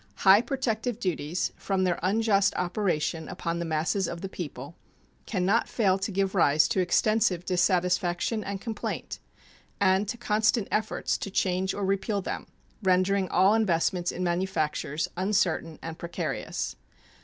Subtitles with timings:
[0.25, 4.75] High protective duties, from their unjust operation upon the masses of the people,
[5.27, 9.19] can not fail to give rise to extensive dissatisfaction and complaint
[9.79, 12.47] and to constant efforts to change or repeal them,
[12.81, 16.75] rendering all investments in manufactures uncertain and precarious.